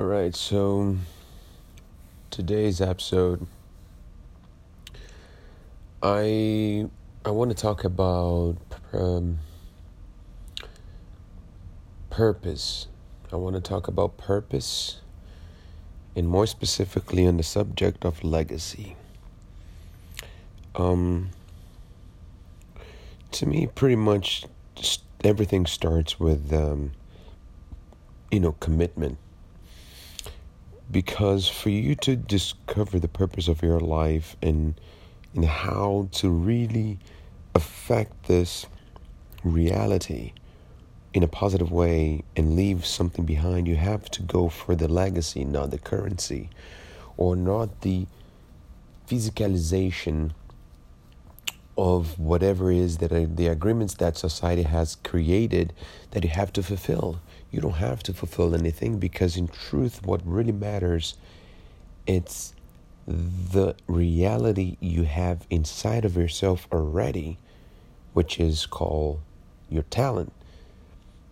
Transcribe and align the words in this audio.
All 0.00 0.06
right, 0.06 0.34
so 0.34 0.96
today's 2.30 2.80
episode, 2.80 3.46
I 6.02 6.88
I 7.22 7.30
want 7.30 7.50
to 7.50 7.54
talk 7.54 7.84
about 7.84 8.56
um, 8.94 9.40
purpose. 12.08 12.88
I 13.30 13.36
want 13.36 13.56
to 13.56 13.60
talk 13.60 13.88
about 13.88 14.16
purpose, 14.16 15.02
and 16.16 16.26
more 16.26 16.46
specifically 16.46 17.26
on 17.26 17.36
the 17.36 17.42
subject 17.42 18.06
of 18.06 18.24
legacy. 18.24 18.96
Um, 20.76 21.28
to 23.32 23.44
me, 23.44 23.66
pretty 23.66 23.96
much 23.96 24.46
everything 25.22 25.66
starts 25.66 26.18
with 26.18 26.50
um, 26.54 26.92
you 28.30 28.40
know 28.40 28.52
commitment 28.52 29.18
because 30.90 31.48
for 31.48 31.70
you 31.70 31.94
to 31.94 32.16
discover 32.16 32.98
the 32.98 33.08
purpose 33.08 33.48
of 33.48 33.62
your 33.62 33.80
life 33.80 34.36
and 34.42 34.74
and 35.34 35.44
how 35.44 36.08
to 36.10 36.28
really 36.28 36.98
affect 37.54 38.24
this 38.24 38.66
reality 39.44 40.32
in 41.14 41.22
a 41.22 41.28
positive 41.28 41.70
way 41.70 42.22
and 42.36 42.56
leave 42.56 42.84
something 42.84 43.24
behind 43.24 43.68
you 43.68 43.76
have 43.76 44.10
to 44.10 44.22
go 44.22 44.48
for 44.48 44.74
the 44.74 44.88
legacy 44.88 45.44
not 45.44 45.70
the 45.70 45.78
currency 45.78 46.50
or 47.16 47.36
not 47.36 47.82
the 47.82 48.06
physicalization 49.08 50.32
of 51.76 52.18
whatever 52.18 52.70
is 52.70 52.98
that 52.98 53.12
are 53.12 53.26
the 53.26 53.46
agreements 53.46 53.94
that 53.94 54.16
society 54.16 54.62
has 54.62 54.96
created 54.96 55.72
that 56.10 56.24
you 56.24 56.30
have 56.30 56.52
to 56.52 56.62
fulfill 56.62 57.20
you 57.50 57.60
don't 57.60 57.72
have 57.72 58.02
to 58.02 58.12
fulfill 58.12 58.54
anything 58.54 58.98
because 58.98 59.36
in 59.36 59.48
truth 59.48 60.04
what 60.04 60.20
really 60.24 60.52
matters 60.52 61.14
it's 62.06 62.54
the 63.06 63.74
reality 63.86 64.76
you 64.80 65.04
have 65.04 65.46
inside 65.50 66.04
of 66.04 66.16
yourself 66.16 66.66
already 66.72 67.38
which 68.12 68.40
is 68.40 68.66
called 68.66 69.20
your 69.68 69.84
talent. 69.84 70.32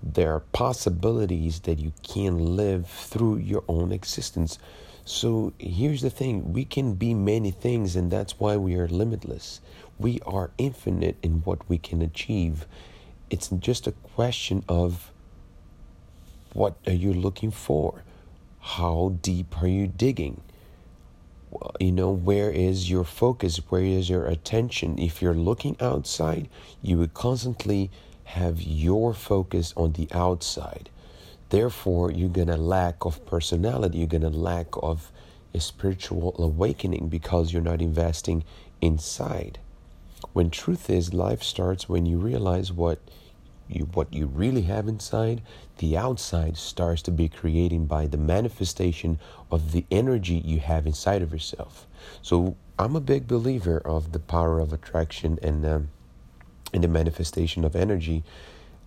There 0.03 0.33
are 0.33 0.41
possibilities 0.41 1.61
that 1.61 1.79
you 1.79 1.93
can 2.03 2.57
live 2.57 2.87
through 2.87 3.39
your 3.39 3.65
own 3.69 3.91
existence. 3.91 4.59
So 5.05 5.53
here's 5.59 6.03
the 6.03 6.11
thing 6.11 6.53
we 6.53 6.65
can 6.65 6.95
be 6.95 7.15
many 7.15 7.51
things 7.51 7.97
and 7.97 8.11
that's 8.11 8.39
why 8.39 8.57
we 8.57 8.77
are 8.77 8.87
limitless. 8.89 9.61
We 9.99 10.21
are 10.25 10.51
infinite 10.59 11.17
in 11.23 11.43
what 11.45 11.69
we 11.69 11.79
can 11.79 12.03
achieve. 12.03 12.67
It's 13.31 13.49
just 13.49 13.87
a 13.87 13.93
question 13.93 14.65
of 14.69 15.13
what 16.53 16.77
are 16.87 16.93
you 16.93 17.13
looking 17.13 17.51
for? 17.51 18.03
How 18.61 19.17
deep 19.23 19.63
are 19.63 19.69
you 19.69 19.87
digging? 19.87 20.41
You 21.81 21.93
know, 21.93 22.11
where 22.11 22.51
is 22.51 22.91
your 22.91 23.05
focus? 23.05 23.57
Where 23.69 23.83
is 23.83 24.11
your 24.11 24.27
attention? 24.27 24.99
If 24.99 25.23
you're 25.23 25.35
looking 25.35 25.77
outside, 25.81 26.49
you 26.83 26.99
would 26.99 27.15
constantly 27.15 27.91
have 28.25 28.61
your 28.61 29.15
focus 29.15 29.73
on 29.77 29.93
the 29.93 30.09
outside. 30.13 30.91
Therefore, 31.49 32.11
you're 32.13 32.29
going 32.29 32.49
to 32.49 32.59
lack 32.59 33.07
of 33.07 33.25
personality. 33.25 33.99
You're 33.99 34.07
going 34.07 34.21
to 34.23 34.29
lack 34.29 34.67
of 34.83 35.11
a 35.55 35.61
spiritual 35.61 36.35
awakening 36.39 37.09
because 37.09 37.53
you're 37.53 37.63
not 37.63 37.81
investing 37.81 38.45
inside. 38.83 39.59
When 40.35 40.51
truth 40.51 40.91
is, 40.91 41.15
life 41.15 41.43
starts 41.43 41.89
when 41.89 42.05
you 42.05 42.19
realize 42.19 42.71
what 42.71 42.99
you, 43.69 43.89
what 43.95 44.13
you 44.13 44.27
really 44.27 44.63
have 44.63 44.89
inside, 44.89 45.43
the 45.79 45.97
outside 45.97 46.57
starts 46.57 47.03
to 47.03 47.11
be 47.11 47.29
created 47.29 47.89
by 47.89 48.07
the 48.07 48.17
manifestation 48.17 49.19
of 49.51 49.73
the 49.73 49.85
energy 49.91 50.43
you 50.45 50.61
have 50.61 50.87
inside 50.87 51.23
of 51.23 51.33
yourself. 51.33 51.87
So 52.23 52.57
I'm 52.79 52.97
a 52.97 53.01
big 53.01 53.27
believer 53.27 53.79
of 53.79 54.13
the 54.13 54.19
power 54.19 54.61
of 54.61 54.73
attraction 54.73 55.39
and 55.43 55.65
um, 55.67 55.89
and 56.73 56.85
the 56.85 56.89
manifestation 56.89 57.65
of 57.65 57.75
energy. 57.75 58.23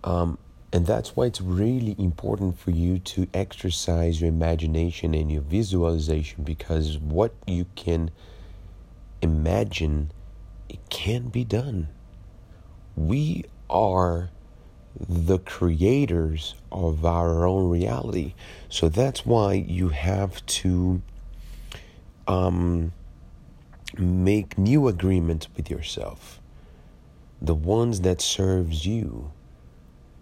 Um, 0.04 0.38
and 0.72 0.86
that's 0.86 1.14
why 1.14 1.26
it's 1.26 1.40
really 1.40 1.94
important 1.98 2.58
for 2.58 2.70
you 2.70 2.98
to 2.98 3.26
exercise 3.34 4.20
your 4.20 4.28
imagination 4.28 5.14
and 5.14 5.30
your 5.30 5.42
visualization 5.42 6.44
because 6.44 6.98
what 6.98 7.34
you 7.46 7.66
can 7.74 8.10
imagine, 9.20 10.12
it 10.68 10.78
can 10.88 11.28
be 11.28 11.44
done. 11.44 11.88
We 12.96 13.44
are 13.68 14.30
the 15.08 15.38
creators 15.38 16.54
of 16.70 17.04
our 17.04 17.46
own 17.46 17.70
reality. 17.70 18.34
So 18.68 18.88
that's 18.88 19.24
why 19.24 19.54
you 19.54 19.88
have 19.88 20.44
to 20.46 21.02
um, 22.28 22.92
make 23.98 24.58
new 24.58 24.88
agreements 24.88 25.48
with 25.56 25.70
yourself, 25.70 26.40
the 27.40 27.54
ones 27.54 28.00
that 28.02 28.20
serves 28.20 28.86
you. 28.86 29.32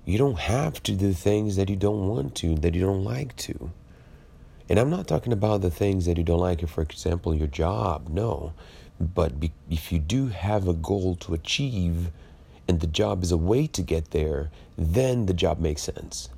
You 0.05 0.19
don't 0.19 0.39
have 0.39 0.83
to 0.85 0.93
do 0.93 1.13
things 1.13 1.57
that 1.57 1.69
you 1.69 1.77
don't 1.77 2.09
want 2.09 2.35
to, 2.37 2.55
that 2.57 2.75
you 2.75 2.81
don't 2.81 3.05
like 3.05 3.37
to. 3.37 3.71
And 4.69 4.79
I'm 4.79 4.91
not 4.91 5.09
talking 5.09 5.33
about 5.33 5.63
the 5.63 5.71
things 5.71 6.07
that 6.07 6.17
you 6.17 6.25
don't 6.25 6.39
like, 6.39 6.67
for 6.69 6.83
example, 6.83 7.35
your 7.35 7.49
job, 7.49 8.09
no. 8.09 8.53
But 9.01 9.41
be, 9.41 9.53
if 9.69 9.91
you 9.93 9.99
do 9.99 10.29
have 10.29 10.69
a 10.69 10.75
goal 10.75 11.17
to 11.17 11.35
achieve, 11.35 12.11
and 12.69 12.81
the 12.81 12.87
job 12.87 13.23
is 13.23 13.33
a 13.33 13.37
way 13.37 13.67
to 13.69 13.83
get 13.83 14.11
there, 14.11 14.51
then 14.77 15.27
the 15.27 15.35
job 15.35 15.59
makes 15.59 15.83
sense. 15.83 16.29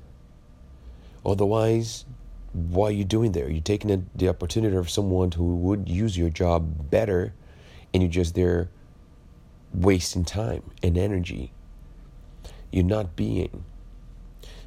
Otherwise, 1.25 2.05
why 2.53 2.87
are 2.87 2.91
you 2.91 3.03
doing 3.03 3.31
there? 3.31 3.49
You're 3.49 3.61
taking 3.61 4.09
the 4.15 4.29
opportunity 4.29 4.75
of 4.75 4.89
someone 4.89 5.31
who 5.31 5.55
would 5.55 5.89
use 5.89 6.17
your 6.17 6.29
job 6.29 6.89
better, 6.89 7.33
and 7.93 8.03
you're 8.03 8.11
just 8.11 8.35
there 8.35 8.69
wasting 9.73 10.25
time 10.25 10.63
and 10.81 10.97
energy. 10.97 11.51
You're 12.71 12.83
not 12.83 13.15
being. 13.15 13.63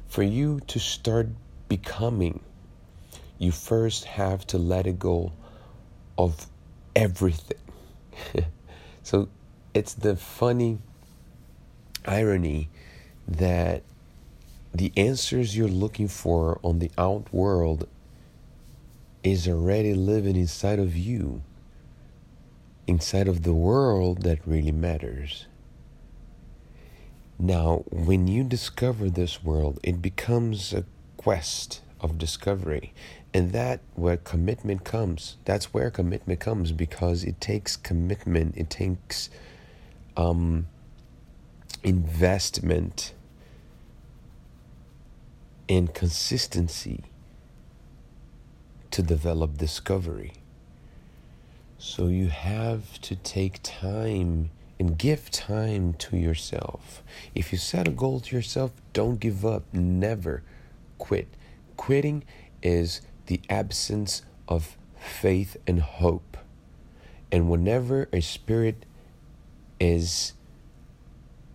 For 0.07 0.23
you 0.23 0.59
to 0.67 0.79
start 0.79 1.29
becoming, 1.69 2.41
you 3.37 3.51
first 3.51 4.05
have 4.05 4.47
to 4.47 4.57
let 4.57 4.87
it 4.87 4.99
go 4.99 5.31
of 6.17 6.47
everything. 6.95 7.57
so 9.03 9.29
it's 9.73 9.93
the 9.93 10.15
funny 10.15 10.79
irony 12.05 12.69
that 13.27 13.83
the 14.73 14.91
answers 14.95 15.57
you're 15.57 15.67
looking 15.67 16.07
for 16.07 16.59
on 16.63 16.79
the 16.79 16.91
out 16.97 17.33
world 17.33 17.87
is 19.23 19.47
already 19.47 19.93
living 19.93 20.35
inside 20.35 20.79
of 20.79 20.95
you, 20.95 21.41
inside 22.85 23.27
of 23.27 23.43
the 23.43 23.53
world 23.53 24.23
that 24.23 24.39
really 24.45 24.71
matters. 24.71 25.47
Now, 27.39 27.83
when 27.91 28.27
you 28.27 28.43
discover 28.43 29.09
this 29.09 29.43
world, 29.43 29.79
it 29.83 30.01
becomes 30.01 30.73
a 30.73 30.85
quest 31.17 31.81
of 32.01 32.17
discovery. 32.17 32.93
And 33.33 33.51
that 33.51 33.81
where 33.93 34.17
commitment 34.17 34.83
comes. 34.83 35.37
That's 35.45 35.73
where 35.73 35.91
commitment 35.91 36.39
comes 36.39 36.71
because 36.71 37.23
it 37.23 37.39
takes 37.39 37.75
commitment. 37.75 38.57
It 38.57 38.69
takes 38.69 39.29
um, 40.15 40.67
investment 41.83 43.13
and 45.69 45.93
consistency 45.93 47.03
to 48.91 49.01
develop 49.01 49.57
discovery. 49.57 50.33
So 51.77 52.07
you 52.07 52.27
have 52.29 52.99
to 53.01 53.15
take 53.15 53.59
time 53.63 54.49
and 54.79 54.97
give 54.97 55.29
time 55.29 55.93
to 55.93 56.17
yourself. 56.17 57.03
If 57.35 57.51
you 57.51 57.57
set 57.57 57.87
a 57.87 57.91
goal 57.91 58.19
to 58.21 58.35
yourself, 58.35 58.71
don't 58.93 59.19
give 59.19 59.45
up. 59.45 59.63
Never 59.73 60.43
quit. 60.97 61.27
Quitting 61.75 62.23
is 62.63 63.01
the 63.27 63.41
absence 63.49 64.23
of 64.47 64.77
faith 64.99 65.57
and 65.67 65.81
hope. 65.81 66.37
And 67.31 67.49
whenever 67.49 68.07
a 68.13 68.21
spirit 68.21 68.85
is 69.79 70.33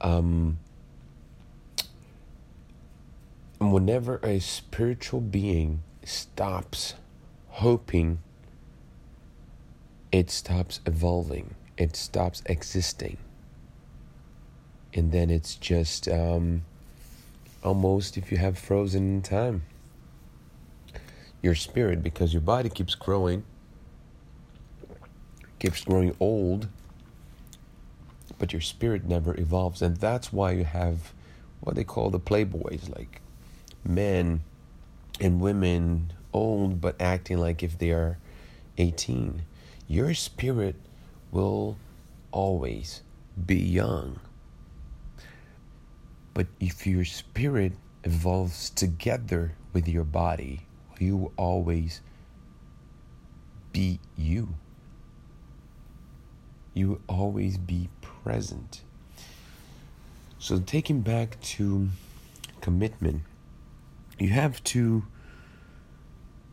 um, 0.03 0.59
whenever 3.59 4.19
a 4.23 4.41
spiritual 4.41 5.21
being 5.21 5.83
stops 6.05 6.95
hoping, 7.49 8.19
it 10.11 10.31
stops 10.31 10.81
evolving, 10.85 11.55
it 11.77 11.97
stops 11.97 12.43
existing. 12.47 13.17
And 14.95 15.13
then 15.13 15.31
it's 15.31 15.55
just 15.55 16.09
um, 16.09 16.65
almost 17.63 18.19
if 18.19 18.31
you 18.31 18.39
have 18.39 18.59
frozen 18.59 19.17
in 19.17 19.23
time. 19.23 19.63
Your 21.41 21.55
spirit, 21.55 22.03
because 22.03 22.33
your 22.33 22.43
body 22.43 22.69
keeps 22.69 22.95
growing, 22.95 23.43
keeps 25.59 25.85
growing 25.85 26.15
old 26.21 26.69
but 28.43 28.53
your 28.53 28.61
spirit 28.61 29.05
never 29.05 29.39
evolves. 29.39 29.83
And 29.83 29.99
that's 29.99 30.33
why 30.33 30.51
you 30.51 30.65
have 30.65 31.13
what 31.61 31.77
they 31.77 31.85
call 31.85 32.11
the 32.11 32.19
playboys, 32.19 32.93
like 32.93 33.21
men 33.85 34.41
and 35.21 35.41
women 35.41 36.13
old 36.33 36.81
but 36.81 37.01
acting 37.01 37.39
like 37.39 37.63
if 37.63 37.79
they 37.79 37.93
are 37.93 38.19
18. 38.79 39.43
Your 39.87 40.13
spirit 40.13 40.75
will 41.31 41.77
always 42.33 43.03
be 43.47 43.59
young. 43.59 44.19
But 46.35 46.49
if 46.59 46.85
your 46.85 47.05
spirit 47.05 47.75
evolves 48.03 48.71
together 48.71 49.53
with 49.73 49.87
your 49.87 50.03
body, 50.03 50.63
you 50.99 51.17
will 51.17 51.33
always 51.37 52.01
be 53.73 54.01
you. 54.17 54.49
You 56.75 56.89
will 56.89 57.01
always 57.07 57.57
be 57.57 57.89
present. 58.23 58.83
So, 60.39 60.59
taking 60.59 61.03
back 61.03 61.41
to 61.41 61.89
commitment, 62.61 63.23
you 64.19 64.31
have 64.31 64.63
to 64.65 65.05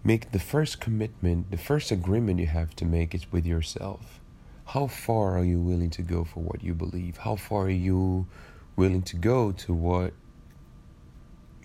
make 0.03 0.31
the 0.31 0.39
first 0.39 0.79
commitment, 0.79 1.51
the 1.51 1.57
first 1.57 1.91
agreement 1.91 2.39
you 2.39 2.47
have 2.47 2.75
to 2.77 2.85
make 2.85 3.13
is 3.13 3.31
with 3.31 3.45
yourself. 3.45 4.19
How 4.67 4.87
far 4.87 5.37
are 5.37 5.43
you 5.43 5.59
willing 5.59 5.89
to 5.91 6.01
go 6.01 6.23
for 6.23 6.41
what 6.41 6.63
you 6.63 6.73
believe? 6.73 7.17
How 7.17 7.35
far 7.35 7.63
are 7.63 7.69
you 7.69 8.27
willing 8.75 9.01
to 9.01 9.15
go 9.15 9.51
to 9.51 9.73
what 9.73 10.13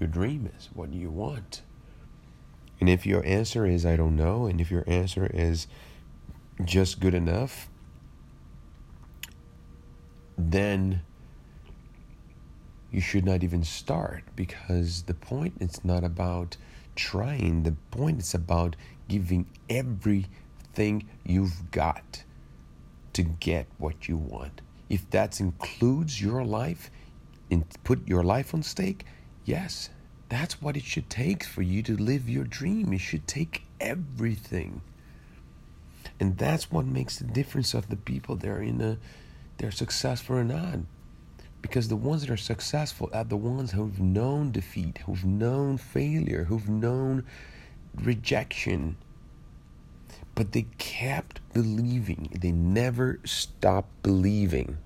your 0.00 0.08
dream 0.08 0.50
is, 0.58 0.68
what 0.74 0.90
do 0.90 0.98
you 0.98 1.10
want? 1.10 1.62
And 2.80 2.88
if 2.88 3.06
your 3.06 3.24
answer 3.24 3.66
is 3.66 3.86
I 3.86 3.96
don't 3.96 4.16
know, 4.16 4.46
and 4.46 4.60
if 4.60 4.70
your 4.70 4.84
answer 4.86 5.30
is 5.32 5.66
just 6.64 7.00
good 7.00 7.14
enough, 7.14 7.68
then 10.36 11.02
you 12.90 13.00
should 13.00 13.24
not 13.24 13.42
even 13.42 13.64
start 13.64 14.22
because 14.36 15.02
the 15.02 15.14
point 15.14 15.54
is 15.60 15.84
not 15.84 16.04
about 16.04 16.56
trying. 16.94 17.64
The 17.64 17.76
point 17.90 18.20
is 18.20 18.34
about 18.34 18.76
giving 19.08 19.46
everything 19.68 21.08
you've 21.24 21.70
got 21.70 22.22
to 23.14 23.22
get 23.22 23.66
what 23.78 24.08
you 24.08 24.16
want. 24.16 24.60
If 24.88 25.10
that 25.10 25.40
includes 25.40 26.20
your 26.20 26.44
life 26.44 26.90
and 27.50 27.64
put 27.84 28.06
your 28.06 28.22
life 28.22 28.54
on 28.54 28.62
stake, 28.62 29.04
yes, 29.44 29.90
that's 30.28 30.60
what 30.62 30.76
it 30.76 30.84
should 30.84 31.10
take 31.10 31.44
for 31.44 31.62
you 31.62 31.82
to 31.82 31.96
live 31.96 32.28
your 32.28 32.44
dream. 32.44 32.92
It 32.92 32.98
should 32.98 33.26
take 33.26 33.64
everything. 33.80 34.82
And 36.20 36.38
that's 36.38 36.70
what 36.70 36.86
makes 36.86 37.18
the 37.18 37.24
difference 37.24 37.74
of 37.74 37.88
the 37.88 37.96
people 37.96 38.36
that 38.36 38.48
are 38.48 38.62
in 38.62 38.80
a 38.80 38.98
they're 39.58 39.70
successful 39.70 40.36
or 40.36 40.44
not. 40.44 40.80
Because 41.62 41.88
the 41.88 41.96
ones 41.96 42.20
that 42.22 42.30
are 42.30 42.36
successful 42.36 43.08
are 43.12 43.24
the 43.24 43.36
ones 43.36 43.72
who've 43.72 44.00
known 44.00 44.52
defeat, 44.52 44.98
who've 45.06 45.24
known 45.24 45.78
failure, 45.78 46.44
who've 46.44 46.68
known 46.68 47.24
rejection. 47.94 48.96
But 50.34 50.52
they 50.52 50.66
kept 50.78 51.40
believing. 51.54 52.36
They 52.38 52.52
never 52.52 53.20
stopped 53.24 54.02
believing. 54.02 54.76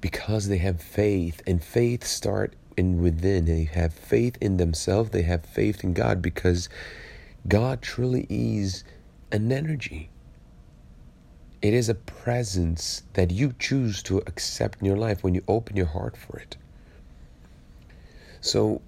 Because 0.00 0.48
they 0.48 0.58
have 0.58 0.80
faith, 0.80 1.42
and 1.46 1.62
faith 1.62 2.04
start 2.04 2.54
in 2.76 3.02
within. 3.02 3.44
They 3.44 3.64
have 3.64 3.92
faith 3.92 4.38
in 4.40 4.56
themselves. 4.56 5.10
They 5.10 5.22
have 5.22 5.44
faith 5.44 5.82
in 5.82 5.92
God 5.92 6.22
because 6.22 6.68
God 7.46 7.82
truly 7.82 8.26
is 8.30 8.84
an 9.32 9.50
energy. 9.52 10.10
It 11.60 11.74
is 11.74 11.88
a 11.88 11.94
presence 11.94 13.02
that 13.14 13.30
you 13.30 13.52
choose 13.58 14.02
to 14.04 14.18
accept 14.18 14.80
in 14.80 14.86
your 14.86 14.96
life 14.96 15.24
when 15.24 15.34
you 15.34 15.42
open 15.48 15.76
your 15.76 15.86
heart 15.86 16.16
for 16.16 16.38
it. 16.38 16.56
So, 18.40 18.80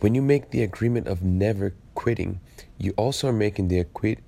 when 0.00 0.14
you 0.14 0.22
make 0.22 0.50
the 0.50 0.62
agreement 0.62 1.06
of 1.06 1.22
never 1.22 1.74
quitting, 1.94 2.40
you 2.78 2.92
also 2.96 3.28
are 3.28 3.32
making 3.32 3.68
the 3.68 3.84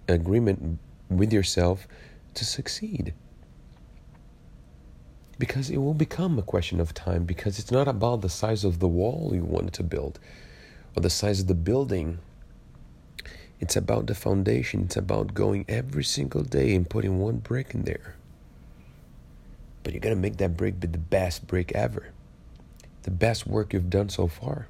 agreement 0.08 0.78
with 1.08 1.32
yourself 1.32 1.86
to 2.34 2.44
succeed. 2.44 3.14
Because 5.38 5.70
it 5.70 5.78
will 5.78 5.94
become 5.94 6.38
a 6.38 6.42
question 6.42 6.80
of 6.80 6.92
time, 6.92 7.24
because 7.24 7.58
it's 7.58 7.70
not 7.70 7.88
about 7.88 8.20
the 8.20 8.28
size 8.28 8.64
of 8.64 8.78
the 8.78 8.88
wall 8.88 9.30
you 9.32 9.44
wanted 9.44 9.72
to 9.74 9.82
build 9.82 10.18
or 10.96 11.00
the 11.00 11.10
size 11.10 11.40
of 11.40 11.46
the 11.46 11.54
building 11.54 12.18
it's 13.60 13.76
about 13.76 14.06
the 14.06 14.14
foundation. 14.14 14.82
It's 14.82 14.96
about 14.96 15.34
going 15.34 15.64
every 15.68 16.04
single 16.04 16.42
day 16.42 16.74
and 16.74 16.88
putting 16.88 17.18
one 17.18 17.38
brick 17.38 17.74
in 17.74 17.82
there. 17.82 18.14
But 19.82 19.92
you're 19.92 20.00
going 20.00 20.14
to 20.14 20.20
make 20.20 20.36
that 20.36 20.56
brick 20.56 20.80
be 20.80 20.86
the 20.86 20.98
best 20.98 21.46
brick 21.46 21.72
ever. 21.72 22.08
The 23.02 23.10
best 23.10 23.46
work 23.46 23.72
you've 23.72 23.90
done 23.90 24.10
so 24.10 24.28
far. 24.28 24.68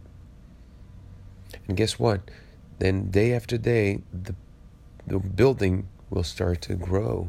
And 1.66 1.76
guess 1.76 1.98
what? 1.98 2.20
Then 2.78 3.10
day 3.10 3.32
after 3.32 3.58
day, 3.58 4.02
the, 4.12 4.34
the 5.06 5.18
building 5.18 5.88
will 6.08 6.22
start 6.22 6.62
to 6.62 6.74
grow. 6.74 7.28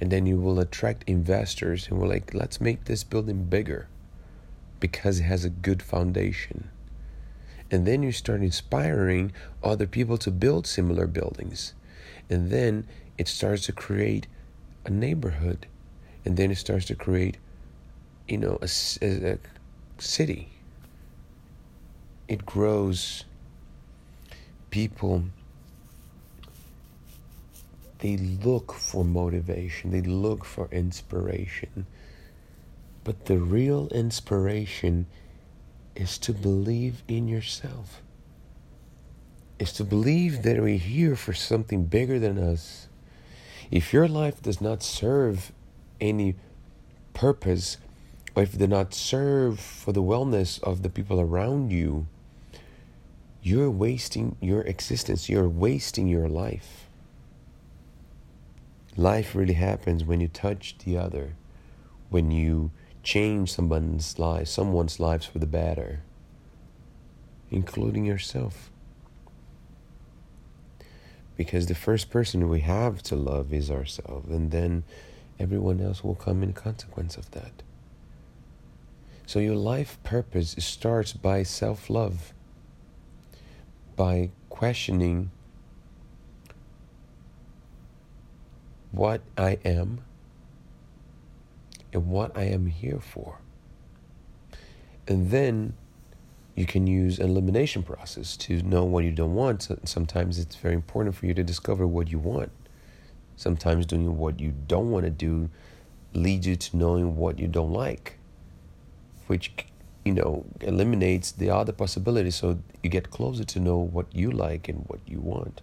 And 0.00 0.12
then 0.12 0.26
you 0.26 0.38
will 0.38 0.60
attract 0.60 1.08
investors 1.08 1.86
who 1.86 1.96
will 1.96 2.08
like, 2.08 2.34
let's 2.34 2.60
make 2.60 2.84
this 2.84 3.02
building 3.02 3.44
bigger 3.44 3.88
because 4.78 5.20
it 5.20 5.24
has 5.24 5.44
a 5.44 5.50
good 5.50 5.82
foundation. 5.82 6.68
And 7.70 7.86
then 7.86 8.02
you 8.02 8.12
start 8.12 8.42
inspiring 8.42 9.32
other 9.62 9.86
people 9.86 10.18
to 10.18 10.30
build 10.30 10.66
similar 10.66 11.06
buildings. 11.06 11.74
And 12.30 12.50
then 12.50 12.86
it 13.18 13.28
starts 13.28 13.64
to 13.66 13.72
create 13.72 14.26
a 14.84 14.90
neighborhood. 14.90 15.66
And 16.24 16.36
then 16.36 16.50
it 16.50 16.58
starts 16.58 16.86
to 16.86 16.94
create, 16.94 17.38
you 18.28 18.38
know, 18.38 18.58
a, 18.62 18.68
a, 19.02 19.32
a 19.32 19.38
city. 19.98 20.48
It 22.28 22.44
grows. 22.46 23.24
People, 24.70 25.24
they 28.00 28.16
look 28.16 28.72
for 28.72 29.04
motivation, 29.04 29.90
they 29.90 30.02
look 30.02 30.44
for 30.44 30.68
inspiration. 30.70 31.86
But 33.04 33.26
the 33.26 33.38
real 33.38 33.88
inspiration 33.88 35.06
is 35.96 36.18
to 36.18 36.32
believe 36.32 37.02
in 37.08 37.26
yourself. 37.28 38.02
Is 39.58 39.72
to 39.74 39.84
believe 39.84 40.42
that 40.42 40.60
we're 40.60 40.78
here 40.78 41.16
for 41.16 41.32
something 41.32 41.84
bigger 41.84 42.18
than 42.18 42.38
us. 42.38 42.88
If 43.70 43.92
your 43.92 44.06
life 44.06 44.42
does 44.42 44.60
not 44.60 44.82
serve 44.82 45.52
any 46.00 46.36
purpose, 47.14 47.78
or 48.34 48.42
if 48.42 48.54
it 48.54 48.58
does 48.58 48.68
not 48.68 48.94
serve 48.94 49.58
for 49.58 49.92
the 49.92 50.02
wellness 50.02 50.62
of 50.62 50.82
the 50.82 50.90
people 50.90 51.20
around 51.20 51.72
you, 51.72 52.06
you're 53.42 53.70
wasting 53.70 54.36
your 54.40 54.62
existence. 54.62 55.28
You're 55.28 55.48
wasting 55.48 56.06
your 56.06 56.28
life. 56.28 56.88
Life 58.96 59.34
really 59.34 59.54
happens 59.54 60.04
when 60.04 60.20
you 60.20 60.28
touch 60.28 60.76
the 60.84 60.98
other, 60.98 61.34
when 62.10 62.30
you 62.30 62.70
change 63.06 63.52
someone's 63.52 64.18
life, 64.18 64.48
someone's 64.48 64.98
lives 64.98 65.24
for 65.24 65.38
the 65.38 65.46
better, 65.46 66.00
including 67.52 68.04
yourself. 68.04 68.72
Because 71.36 71.66
the 71.66 71.76
first 71.76 72.10
person 72.10 72.48
we 72.48 72.60
have 72.60 73.04
to 73.04 73.14
love 73.14 73.52
is 73.52 73.70
ourselves, 73.70 74.28
and 74.28 74.50
then 74.50 74.82
everyone 75.38 75.80
else 75.80 76.02
will 76.02 76.16
come 76.16 76.42
in 76.42 76.52
consequence 76.52 77.16
of 77.16 77.30
that. 77.30 77.62
So 79.24 79.38
your 79.38 79.54
life 79.54 79.98
purpose 80.02 80.56
starts 80.58 81.12
by 81.12 81.44
self 81.44 81.88
love, 81.88 82.34
by 83.94 84.30
questioning 84.50 85.30
what 88.90 89.20
I 89.38 89.58
am 89.64 90.00
and 91.96 92.06
what 92.08 92.36
I 92.36 92.44
am 92.44 92.66
here 92.66 93.00
for. 93.00 93.38
And 95.08 95.30
then 95.30 95.74
you 96.54 96.66
can 96.66 96.86
use 96.86 97.18
an 97.18 97.30
elimination 97.30 97.82
process 97.82 98.36
to 98.38 98.62
know 98.62 98.84
what 98.84 99.04
you 99.04 99.10
don't 99.10 99.34
want. 99.34 99.68
Sometimes 99.84 100.38
it's 100.38 100.56
very 100.56 100.74
important 100.74 101.16
for 101.16 101.26
you 101.26 101.34
to 101.34 101.42
discover 101.42 101.86
what 101.86 102.08
you 102.10 102.18
want. 102.18 102.50
Sometimes 103.36 103.86
doing 103.86 104.16
what 104.16 104.40
you 104.40 104.54
don't 104.66 104.90
want 104.90 105.04
to 105.04 105.10
do 105.10 105.50
leads 106.14 106.46
you 106.46 106.56
to 106.56 106.76
knowing 106.76 107.16
what 107.16 107.38
you 107.38 107.46
don't 107.46 107.72
like, 107.72 108.18
which 109.26 109.52
you 110.04 110.12
know 110.12 110.46
eliminates 110.60 111.32
the 111.32 111.50
other 111.50 111.72
possibilities 111.72 112.36
so 112.36 112.58
you 112.82 112.88
get 112.88 113.10
closer 113.10 113.44
to 113.44 113.60
know 113.60 113.76
what 113.76 114.06
you 114.14 114.30
like 114.30 114.68
and 114.68 114.84
what 114.86 115.00
you 115.06 115.20
want. 115.20 115.60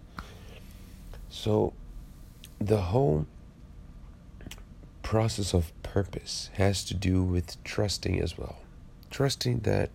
So 1.28 1.72
the 2.60 2.80
whole 2.80 3.26
process 5.04 5.54
of 5.54 5.70
purpose 5.84 6.50
has 6.54 6.82
to 6.82 6.94
do 6.94 7.22
with 7.22 7.62
trusting 7.62 8.20
as 8.20 8.36
well. 8.36 8.56
Trusting 9.10 9.60
that 9.60 9.90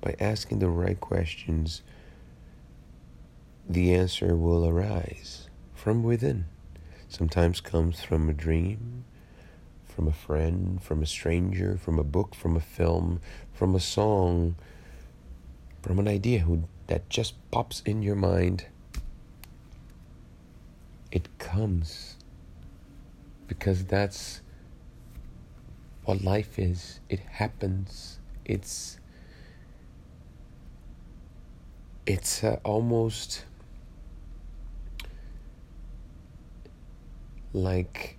by 0.00 0.16
asking 0.18 0.58
the 0.58 0.68
right 0.68 0.98
questions, 0.98 1.82
the 3.68 3.94
answer 3.94 4.34
will 4.34 4.66
arise 4.66 5.48
from 5.74 6.02
within. 6.02 6.46
Sometimes 7.08 7.60
comes 7.60 8.02
from 8.02 8.28
a 8.28 8.32
dream, 8.32 9.04
from 9.84 10.08
a 10.08 10.12
friend, 10.12 10.82
from 10.82 11.02
a 11.02 11.06
stranger, 11.06 11.76
from 11.76 11.98
a 11.98 12.04
book, 12.04 12.34
from 12.34 12.56
a 12.56 12.60
film, 12.60 13.20
from 13.52 13.76
a 13.76 13.80
song, 13.80 14.56
from 15.82 15.98
an 15.98 16.08
idea 16.08 16.40
who 16.40 16.64
that 16.86 17.08
just 17.08 17.34
pops 17.50 17.82
in 17.82 18.02
your 18.02 18.16
mind, 18.16 18.66
it 21.12 21.28
comes 21.38 22.16
because 23.46 23.84
that's 23.84 24.40
what 26.06 26.22
life 26.22 26.58
is. 26.58 27.00
It 27.08 27.20
happens. 27.20 28.20
It's 28.44 28.98
it's 32.06 32.44
uh, 32.44 32.58
almost 32.64 33.44
like 37.52 38.16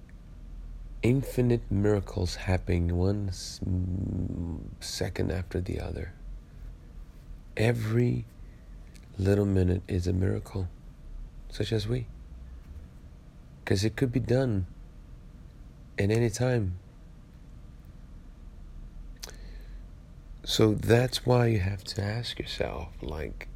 infinite 1.01 1.61
miracles 1.71 2.35
happening 2.35 2.97
one 2.97 3.31
second 4.81 5.31
after 5.31 5.61
the 5.61 5.79
other. 5.79 6.13
Every 7.55 8.25
little 9.17 9.45
minute 9.45 9.81
is 9.87 10.05
a 10.05 10.13
miracle, 10.13 10.67
such 11.49 11.71
as 11.71 11.87
we. 11.87 12.07
Because 13.63 13.85
it 13.85 13.95
could 13.95 14.11
be 14.11 14.19
done 14.19 14.67
at 15.97 16.11
any 16.11 16.29
time. 16.29 16.79
So 20.49 20.75
that's 20.75 21.25
why 21.25 21.47
you 21.47 21.59
have 21.59 21.83
to 21.83 22.01
ask 22.01 22.39
yourself 22.39 22.87
like, 23.01 23.49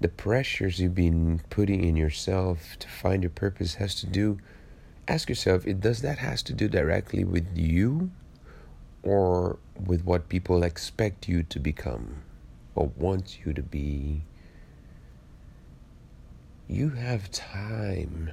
the 0.00 0.08
pressures 0.08 0.80
you've 0.80 0.96
been 0.96 1.40
putting 1.50 1.84
in 1.84 1.94
yourself 1.94 2.76
to 2.80 2.88
find 2.88 3.22
your 3.22 3.30
purpose 3.30 3.74
has 3.74 3.94
to 4.00 4.06
do 4.06 4.38
ask 5.06 5.28
yourself 5.28 5.64
it 5.68 5.80
does 5.80 6.02
that 6.02 6.18
has 6.18 6.42
to 6.42 6.52
do 6.52 6.66
directly 6.66 7.22
with 7.22 7.46
you 7.56 8.10
or 9.04 9.60
with 9.86 10.04
what 10.04 10.28
people 10.28 10.64
expect 10.64 11.28
you 11.28 11.44
to 11.44 11.60
become 11.60 12.22
or 12.74 12.90
want 12.96 13.38
you 13.46 13.52
to 13.52 13.62
be? 13.62 14.22
You 16.66 16.90
have 16.90 17.30
time. 17.30 18.32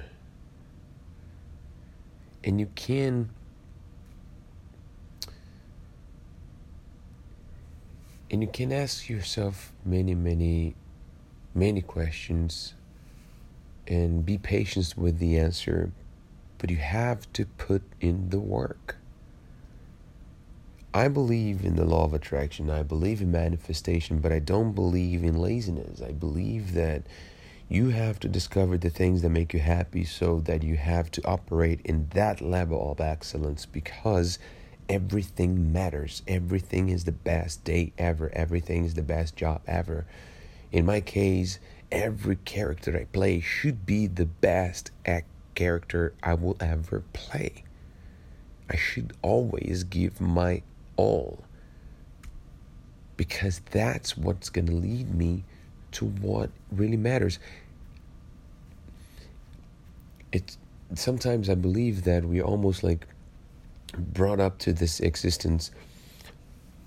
And 2.42 2.58
you 2.58 2.70
can 2.74 3.30
and 8.30 8.42
you 8.42 8.48
can 8.48 8.72
ask 8.72 9.08
yourself 9.08 9.72
many 9.84 10.14
many 10.14 10.74
many 11.54 11.80
questions 11.80 12.74
and 13.86 14.24
be 14.24 14.36
patient 14.36 14.94
with 14.96 15.18
the 15.18 15.38
answer 15.38 15.92
but 16.58 16.70
you 16.70 16.76
have 16.76 17.32
to 17.32 17.46
put 17.46 17.82
in 18.00 18.30
the 18.30 18.40
work. 18.40 18.96
I 20.92 21.08
believe 21.08 21.64
in 21.64 21.76
the 21.76 21.84
law 21.84 22.04
of 22.04 22.14
attraction. 22.14 22.68
I 22.68 22.82
believe 22.82 23.20
in 23.20 23.30
manifestation, 23.30 24.18
but 24.18 24.32
I 24.32 24.40
don't 24.40 24.72
believe 24.72 25.22
in 25.22 25.36
laziness. 25.36 26.02
I 26.02 26.12
believe 26.12 26.74
that 26.74 27.04
you 27.68 27.90
have 27.90 28.18
to 28.20 28.28
discover 28.28 28.76
the 28.76 28.90
things 28.90 29.22
that 29.22 29.28
make 29.28 29.52
you 29.52 29.60
happy 29.60 30.04
so 30.04 30.40
that 30.40 30.62
you 30.62 30.76
have 30.76 31.10
to 31.12 31.26
operate 31.26 31.80
in 31.84 32.08
that 32.14 32.40
level 32.40 32.90
of 32.90 33.00
excellence 33.00 33.66
because 33.66 34.38
everything 34.88 35.72
matters. 35.72 36.22
Everything 36.26 36.88
is 36.88 37.04
the 37.04 37.12
best 37.12 37.64
day 37.64 37.92
ever. 37.98 38.30
Everything 38.34 38.84
is 38.84 38.94
the 38.94 39.02
best 39.02 39.36
job 39.36 39.62
ever. 39.66 40.06
In 40.72 40.86
my 40.86 41.00
case, 41.00 41.58
every 41.90 42.36
character 42.36 42.96
I 42.96 43.04
play 43.04 43.40
should 43.40 43.86
be 43.86 44.06
the 44.06 44.26
best 44.26 44.90
act 45.06 45.26
character 45.54 46.14
I 46.22 46.34
will 46.34 46.56
ever 46.60 47.02
play. 47.12 47.64
I 48.70 48.76
should 48.76 49.14
always 49.22 49.84
give 49.84 50.20
my 50.20 50.62
all 50.96 51.44
because 53.16 53.60
that's 53.70 54.16
what's 54.16 54.50
going 54.50 54.66
to 54.66 54.72
lead 54.72 55.14
me 55.14 55.44
to 55.92 56.06
what 56.06 56.50
really 56.70 56.96
matters. 56.96 57.38
It's 60.32 60.58
sometimes 60.94 61.48
I 61.48 61.54
believe 61.54 62.04
that 62.04 62.24
we 62.24 62.40
almost 62.40 62.82
like 62.82 63.06
brought 63.96 64.40
up 64.40 64.58
to 64.58 64.72
this 64.72 65.00
existence 65.00 65.70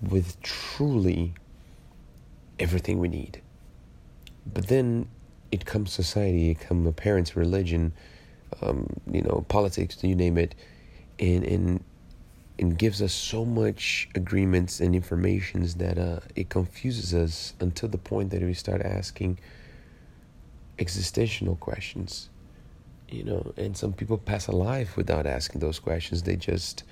with 0.01 0.41
truly 0.41 1.33
everything 2.59 2.99
we 2.99 3.07
need. 3.07 3.41
But 4.51 4.67
then 4.67 5.07
it 5.51 5.65
comes 5.65 5.91
society, 5.91 6.51
it 6.51 6.59
comes 6.59 6.91
parents' 6.95 7.35
religion, 7.35 7.93
um, 8.61 8.87
you 9.11 9.21
know, 9.21 9.45
politics, 9.47 10.03
you 10.03 10.15
name 10.15 10.37
it, 10.37 10.55
and 11.19 11.43
and 11.43 11.83
and 12.59 12.77
gives 12.77 13.01
us 13.01 13.13
so 13.13 13.43
much 13.43 14.07
agreements 14.13 14.79
and 14.79 14.93
informations 14.93 15.75
that 15.75 15.97
uh, 15.97 16.19
it 16.35 16.49
confuses 16.49 17.13
us 17.13 17.53
until 17.59 17.89
the 17.89 17.97
point 17.97 18.29
that 18.29 18.41
we 18.41 18.53
start 18.53 18.81
asking 18.81 19.39
existential 20.77 21.55
questions. 21.55 22.29
You 23.11 23.23
know, 23.25 23.53
and 23.57 23.75
some 23.75 23.91
people 23.91 24.17
pass 24.17 24.47
a 24.47 24.53
life 24.53 24.95
without 24.95 25.27
asking 25.27 25.59
those 25.59 25.79
questions. 25.79 26.23
They 26.23 26.37
just 26.37 26.83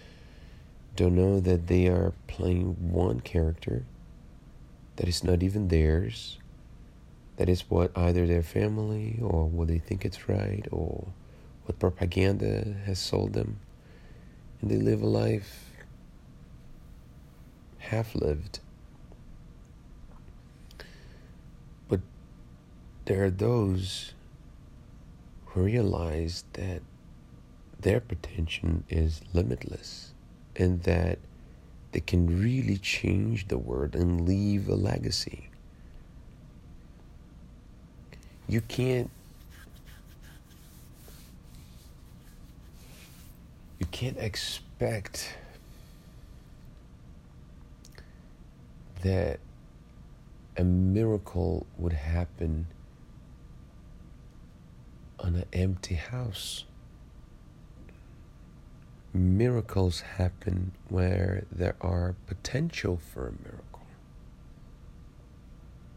don't 0.97 1.15
know 1.15 1.39
that 1.39 1.67
they 1.67 1.87
are 1.87 2.13
playing 2.27 2.91
one 2.91 3.21
character 3.21 3.85
that 4.97 5.07
is 5.07 5.23
not 5.23 5.41
even 5.41 5.69
theirs, 5.69 6.37
that 7.37 7.47
is 7.47 7.61
what 7.69 7.97
either 7.97 8.27
their 8.27 8.43
family 8.43 9.17
or 9.21 9.45
what 9.45 9.69
they 9.69 9.79
think 9.79 10.03
it's 10.03 10.27
right 10.27 10.67
or 10.71 11.07
what 11.63 11.79
propaganda 11.79 12.75
has 12.85 12.99
sold 12.99 13.31
them. 13.31 13.59
And 14.61 14.69
they 14.69 14.75
live 14.75 15.01
a 15.01 15.07
life 15.07 15.69
half 17.77 18.13
lived. 18.13 18.59
But 21.87 22.01
there 23.05 23.23
are 23.23 23.31
those 23.31 24.13
realize 25.63 26.43
that 26.53 26.81
their 27.79 27.99
potential 27.99 28.83
is 28.89 29.21
limitless 29.33 30.13
and 30.55 30.83
that 30.83 31.19
they 31.91 31.99
can 31.99 32.41
really 32.41 32.77
change 32.77 33.47
the 33.47 33.57
world 33.57 33.95
and 33.95 34.27
leave 34.27 34.67
a 34.69 34.75
legacy. 34.75 35.49
You 38.47 38.61
can't 38.61 39.09
you 43.79 43.85
can't 43.91 44.17
expect 44.17 45.35
that 49.01 49.39
a 50.57 50.63
miracle 50.63 51.65
would 51.77 51.93
happen 51.93 52.67
on 55.19 55.35
an 55.35 55.45
empty 55.53 55.95
house. 55.95 56.65
Miracles 59.13 60.01
happen 60.01 60.71
where 60.87 61.45
there 61.51 61.75
are 61.81 62.15
potential 62.27 62.97
for 62.97 63.27
a 63.27 63.31
miracle, 63.43 63.87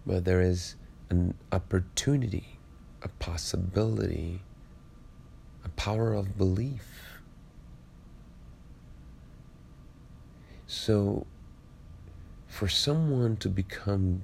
where 0.05 0.21
there 0.21 0.41
is 0.41 0.77
an 1.11 1.35
opportunity, 1.53 2.59
a 3.03 3.09
possibility, 3.09 4.41
a 5.65 5.69
power 5.71 6.15
of 6.15 6.39
belief. 6.39 6.87
So, 10.67 11.27
for 12.47 12.67
someone 12.69 13.37
to 13.39 13.49
become 13.51 14.23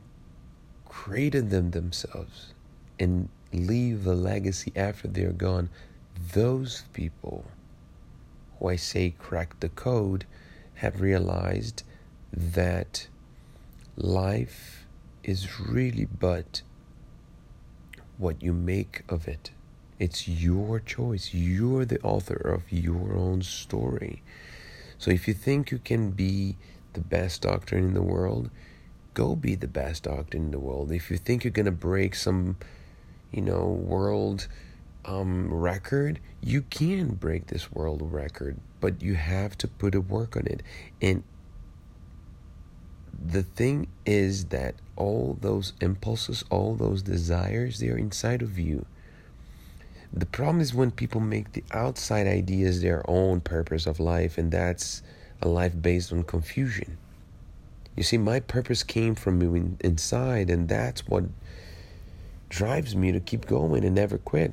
greater 0.87 1.43
than 1.43 1.73
themselves 1.73 2.55
and 2.99 3.29
leave 3.53 4.07
a 4.07 4.15
legacy 4.15 4.73
after 4.77 5.09
they're 5.09 5.33
gone, 5.33 5.71
those 6.35 6.85
people 6.93 7.45
who 8.59 8.69
I 8.69 8.77
say 8.77 9.15
cracked 9.19 9.61
the 9.61 9.69
code 9.69 10.25
have 10.75 11.01
realized 11.01 11.83
that 12.33 13.09
life 13.97 14.87
is 15.25 15.61
really 15.61 16.07
but 16.07 16.63
what 18.17 18.43
you 18.43 18.53
make 18.53 19.03
of 19.09 19.29
it. 19.29 19.51
It's 19.99 20.29
your 20.29 20.79
choice. 20.81 21.35
You're 21.35 21.85
the 21.85 22.01
author 22.03 22.37
of 22.37 22.71
your 22.71 23.15
own 23.15 23.43
story. 23.43 24.23
So 24.99 25.11
if 25.11 25.27
you 25.27 25.35
think 25.35 25.71
you 25.71 25.79
can 25.79 26.11
be 26.11 26.57
the 26.93 27.01
best 27.01 27.43
doctor 27.43 27.77
in 27.77 27.95
the 27.95 28.03
world, 28.03 28.51
go 29.15 29.35
be 29.35 29.55
the 29.55 29.69
best 29.69 30.05
doctor 30.05 30.37
in 30.37 30.51
the 30.51 30.59
world. 30.59 30.93
If 30.93 31.11
you 31.11 31.17
think 31.17 31.45
you're 31.45 31.51
going 31.51 31.67
to 31.67 31.73
break 31.73 32.15
some, 32.15 32.57
you 33.33 33.43
know, 33.43 33.67
world 33.67 34.49
um, 35.05 35.53
record, 35.53 36.21
you 36.43 36.63
can 36.63 37.09
break 37.09 37.47
this 37.47 37.73
world 37.73 38.03
record, 38.13 38.59
but 38.81 39.03
you 39.03 39.15
have 39.15 39.57
to 39.59 39.69
put 39.69 39.95
a 39.95 40.01
work 40.01 40.37
on 40.37 40.47
it. 40.47 40.63
And 41.01 41.23
the 43.25 43.43
thing 43.43 43.89
is 44.07 44.47
that 44.47 44.77
all 44.97 45.39
those 45.41 45.73
impulses, 45.81 46.45
all 46.51 46.75
those 46.75 47.03
desires, 47.03 47.81
they 47.81 47.89
are 47.89 47.99
inside 47.99 48.43
of 48.43 48.59
you. 48.59 48.87
The 50.13 50.27
problem 50.27 50.61
is 50.61 50.73
when 50.73 50.91
people 50.91 51.21
make 51.21 51.53
the 51.53 51.65
outside 51.73 52.27
ideas 52.27 52.81
their 52.81 53.09
own 53.11 53.41
purpose 53.41 53.87
of 53.87 54.01
life, 54.01 54.39
and 54.39 54.51
that's 54.51 55.03
a 55.43 55.49
life 55.49 55.81
based 55.81 56.13
on 56.13 56.23
confusion. 56.23 56.97
You 57.97 58.03
see, 58.03 58.17
my 58.17 58.41
purpose 58.41 58.83
came 58.83 59.15
from 59.15 59.39
me 59.39 59.73
inside, 59.81 60.51
and 60.51 60.69
that's 60.69 61.07
what 61.07 61.25
drives 62.49 62.97
me 62.97 63.13
to 63.13 63.21
keep 63.21 63.47
going 63.47 63.85
and 63.85 63.95
never 63.95 64.19
quit. 64.19 64.53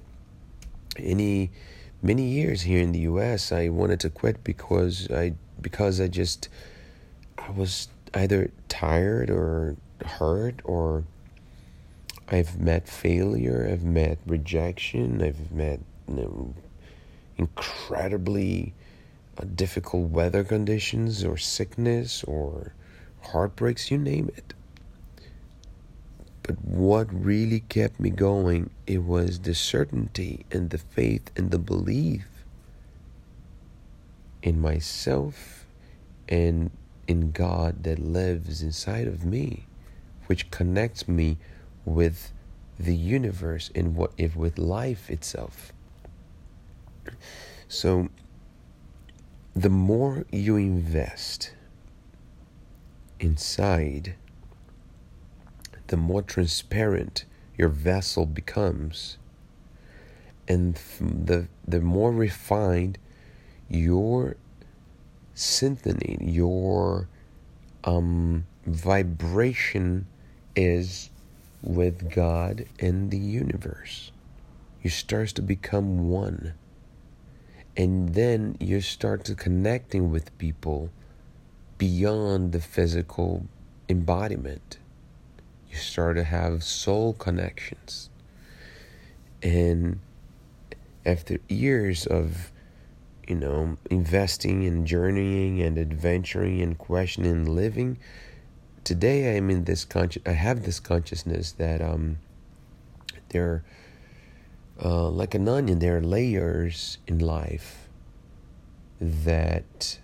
Any 0.98 1.52
many 2.02 2.24
years 2.24 2.62
here 2.62 2.82
in 2.82 2.92
the 2.92 3.00
US 3.00 3.52
I 3.52 3.70
wanted 3.70 4.00
to 4.02 4.10
quit 4.10 4.44
because 4.44 5.10
I 5.12 5.34
because 5.62 6.00
I 6.00 6.08
just 6.08 6.50
I 7.38 7.52
was 7.52 7.88
either 8.14 8.52
tired 8.70 9.30
or 9.30 9.75
hurt 10.06 10.62
or 10.64 11.04
I've 12.28 12.60
met 12.60 12.88
failure, 12.88 13.68
I've 13.72 13.84
met 13.84 14.18
rejection, 14.25 15.22
I've 15.22 15.52
met 15.52 15.80
you 16.08 16.16
know, 16.16 16.54
incredibly 17.38 18.74
uh, 19.38 19.46
difficult 19.56 20.10
weather 20.10 20.44
conditions 20.44 21.24
or 21.24 21.38
sickness 21.38 22.24
or 22.24 22.74
heartbreaks, 23.22 23.92
you 23.92 23.98
name 23.98 24.32
it. 24.36 24.54
What 26.75 27.08
really 27.10 27.62
kept 27.62 28.01
me 28.01 28.10
going, 28.10 28.70
it 28.86 29.05
was 29.05 29.39
the 29.39 29.55
certainty 29.55 30.46
and 30.51 30.72
the 30.72 30.77
faith 30.77 31.32
and 31.38 31.50
the 31.50 31.58
belief 31.58 32.27
in 34.44 34.60
myself 34.60 35.65
and 36.27 36.72
in 37.08 37.32
God 37.32 37.84
that 37.84 37.98
lives 37.98 38.62
inside 38.62 39.08
of 39.08 39.24
me, 39.24 39.67
which 40.25 40.51
connects 40.51 41.08
me 41.08 41.38
with 41.86 42.34
the 42.77 42.94
universe 42.94 43.72
and 43.74 43.96
what 43.96 44.12
if 44.17 44.36
with 44.36 44.58
life 44.58 45.10
itself. 45.10 45.72
So 47.70 48.10
the 49.55 49.70
more 49.70 50.25
you 50.29 50.58
invest 50.58 51.53
inside, 53.22 54.15
the 55.88 55.98
more 55.98 56.22
transparent 56.22 57.25
your 57.58 57.70
vessel 57.70 58.25
becomes 58.25 59.18
and 60.48 60.75
the 61.00 61.48
the 61.68 61.82
more 61.82 62.12
refined 62.12 62.98
your 63.70 64.36
symphony 65.34 66.18
your 66.22 67.08
um, 67.86 68.46
vibration 68.65 70.08
is 70.56 71.10
with 71.62 72.12
God 72.12 72.65
and 72.80 73.12
the 73.12 73.18
universe. 73.18 74.12
You 74.82 74.89
start 74.89 75.30
to 75.30 75.42
become 75.42 76.10
one. 76.10 76.54
And 77.77 78.13
then 78.13 78.56
you 78.60 78.82
start 78.82 79.25
to 79.25 79.36
connecting 79.36 80.10
with 80.10 80.38
people 80.38 80.89
beyond 81.77 82.51
the 82.51 82.62
physical 82.62 83.46
embodiment. 83.89 84.77
You 85.75 85.82
start 85.82 86.15
to 86.15 86.24
have 86.24 86.63
soul 86.63 87.12
connections. 87.12 88.10
And 89.44 90.00
after 91.05 91.39
years 91.50 92.05
of, 92.08 92.53
you 93.27 93.36
know, 93.36 93.75
investing 93.89 94.65
and 94.65 94.88
journeying 94.88 95.62
and 95.62 95.77
adventuring 95.77 96.62
and 96.62 96.77
questioning 96.77 97.29
and 97.29 97.50
living, 97.50 97.98
today 98.86 99.34
I 99.34 99.36
am 99.36 99.50
in 99.50 99.65
this 99.65 99.84
conscious. 99.84 100.24
I 100.25 100.32
have 100.32 100.63
this 100.63 100.79
consciousness 100.79 101.51
that 101.51 101.82
um, 101.82 102.20
there, 103.29 103.65
uh, 104.82 105.10
like 105.10 105.36
an 105.36 105.50
onion, 105.50 105.79
there 105.79 105.98
are 105.98 106.01
layers 106.01 107.00
in 107.05 107.20
life 107.20 107.89
that 109.01 110.00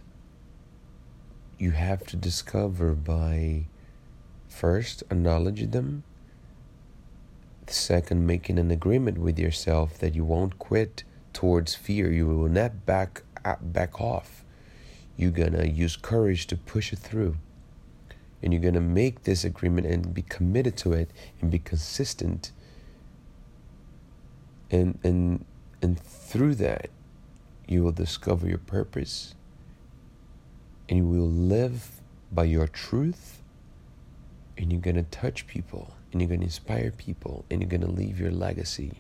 you 1.57 1.71
have 1.71 2.05
to 2.07 2.17
discover 2.17 2.91
by 2.91 3.67
first 4.51 5.01
acknowledge 5.10 5.72
them. 5.72 6.03
Second, 7.67 8.28
making 8.28 8.60
an 8.60 8.69
agreement 8.69 9.17
with 9.17 9.39
yourself 9.39 9.97
that 9.99 10.13
you 10.13 10.25
won't 10.25 10.60
quit 10.60 11.04
towards 11.34 11.73
fear. 11.73 12.12
You 12.12 12.28
will 12.28 12.49
not 12.49 12.86
back 12.86 13.23
uh, 13.45 13.56
back 13.62 14.02
off. 14.02 14.43
You're 15.17 15.32
gonna 15.32 15.65
use 15.65 15.95
courage 15.95 16.47
to 16.47 16.58
push 16.58 16.91
it 16.91 16.99
through 16.99 17.38
and 18.41 18.54
you're 18.54 18.71
to 18.71 18.82
make 18.82 19.23
this 19.23 19.43
agreement 19.43 19.88
and 19.88 20.13
be 20.13 20.23
committed 20.23 20.75
to 20.78 20.93
it 20.93 21.12
and 21.39 21.52
be 21.52 21.60
consistent 21.60 22.52
and 24.69 24.97
and 25.04 25.45
and 25.82 25.99
through 25.99 26.56
that 26.56 26.89
you 27.67 27.84
will 27.84 27.91
discover 27.91 28.47
your 28.47 28.58
purpose 28.58 29.36
and 30.89 30.97
you 30.97 31.06
will 31.06 31.30
live 31.30 32.02
by 32.32 32.43
your 32.43 32.67
truth 32.67 33.40
and 34.62 34.71
you're 34.71 34.80
going 34.80 34.95
to 34.95 35.04
touch 35.04 35.47
people 35.47 35.95
and 36.12 36.21
you're 36.21 36.28
going 36.28 36.39
to 36.39 36.45
inspire 36.45 36.91
people 36.91 37.43
and 37.50 37.62
you're 37.62 37.69
going 37.69 37.82
to 37.82 37.88
leave 37.88 38.19
your 38.19 38.32
legacy. 38.32 38.93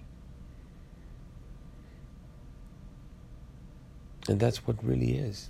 And 4.27 4.39
that's 4.39 4.65
what 4.65 4.83
really 4.83 5.17
is. 5.17 5.49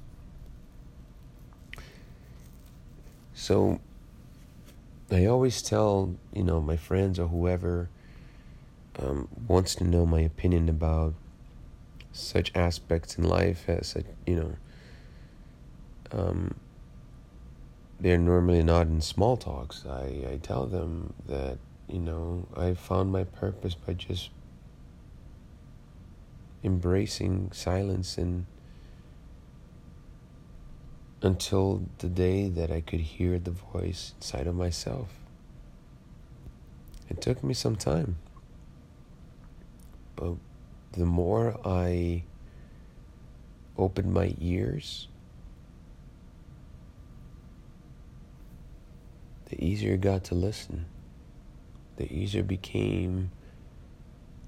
So 3.33 3.79
I 5.09 5.25
always 5.25 5.61
tell, 5.61 6.15
you 6.33 6.43
know, 6.43 6.59
my 6.59 6.75
friends 6.77 7.17
or 7.17 7.27
whoever 7.27 7.89
um, 8.99 9.29
wants 9.47 9.75
to 9.75 9.83
know 9.85 10.05
my 10.05 10.21
opinion 10.21 10.67
about 10.67 11.13
such 12.11 12.51
aspects 12.53 13.17
in 13.17 13.23
life 13.23 13.69
as, 13.69 13.95
you 14.27 14.35
know, 14.35 14.55
um, 16.11 16.55
they're 18.01 18.17
normally 18.17 18.63
not 18.63 18.87
in 18.87 18.99
small 18.99 19.37
talks. 19.37 19.85
I, 19.87 20.31
I 20.31 20.39
tell 20.41 20.65
them 20.65 21.13
that, 21.27 21.59
you 21.87 21.99
know, 21.99 22.47
I 22.57 22.73
found 22.73 23.11
my 23.11 23.25
purpose 23.25 23.75
by 23.75 23.93
just 23.93 24.31
embracing 26.63 27.51
silence 27.53 28.17
and 28.17 28.45
until 31.21 31.83
the 31.99 32.07
day 32.07 32.49
that 32.49 32.71
I 32.71 32.81
could 32.81 33.01
hear 33.01 33.37
the 33.37 33.51
voice 33.51 34.13
inside 34.17 34.47
of 34.47 34.55
myself. 34.55 35.09
It 37.07 37.21
took 37.21 37.43
me 37.43 37.53
some 37.53 37.75
time. 37.75 38.17
But 40.15 40.33
the 40.93 41.05
more 41.05 41.59
I 41.63 42.23
opened 43.77 44.11
my 44.11 44.33
ears, 44.39 45.07
the 49.51 49.63
easier 49.63 49.93
it 49.95 50.01
got 50.01 50.23
to 50.23 50.35
listen. 50.35 50.85
The 51.97 52.11
easier 52.11 52.39
it 52.39 52.47
became 52.47 53.31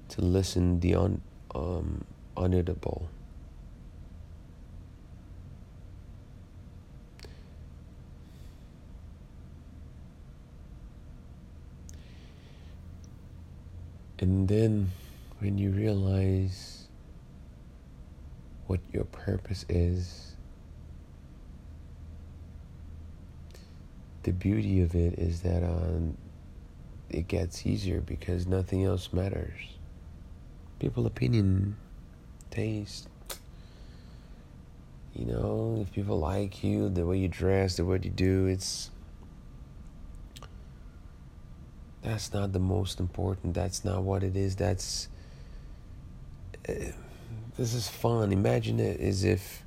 to 0.08 0.22
listen 0.22 0.80
the 0.80 0.94
un, 0.94 1.20
um, 1.54 2.04
unedible. 2.36 3.06
And 14.18 14.48
then 14.48 14.90
when 15.40 15.58
you 15.58 15.70
realize 15.70 16.88
what 18.66 18.80
your 18.90 19.04
purpose 19.04 19.66
is, 19.68 20.33
the 24.24 24.32
beauty 24.32 24.80
of 24.82 24.94
it 24.94 25.18
is 25.18 25.40
that 25.42 25.62
um, 25.62 26.16
it 27.08 27.28
gets 27.28 27.66
easier 27.66 28.00
because 28.00 28.46
nothing 28.46 28.84
else 28.84 29.12
matters. 29.12 29.60
People 30.78 31.06
opinion, 31.06 31.76
taste, 32.50 33.08
you 35.14 35.26
know, 35.26 35.78
if 35.80 35.92
people 35.92 36.18
like 36.18 36.64
you, 36.64 36.88
the 36.88 37.06
way 37.06 37.18
you 37.18 37.28
dress, 37.28 37.76
the 37.76 37.84
way 37.84 38.00
you 38.02 38.10
do, 38.10 38.46
it's 38.46 38.90
that's 42.02 42.32
not 42.34 42.52
the 42.52 42.58
most 42.58 43.00
important. 43.00 43.54
That's 43.54 43.84
not 43.84 44.02
what 44.02 44.22
it 44.22 44.36
is. 44.36 44.56
That's. 44.56 45.08
Uh, 46.68 46.74
this 47.56 47.72
is 47.72 47.88
fun. 47.88 48.32
Imagine 48.32 48.80
it 48.80 49.00
as 49.00 49.22
if 49.22 49.62